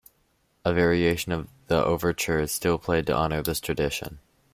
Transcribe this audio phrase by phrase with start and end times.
[0.65, 4.17] A variation of the overture is still played to honor this tradition.